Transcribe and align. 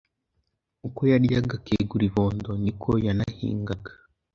Uko 0.87 1.01
yaryaga 1.11 1.53
akegura 1.59 2.03
ibondo, 2.09 2.49
ni 2.63 2.71
ko 2.81 2.91
yanahingaga. 3.05 3.91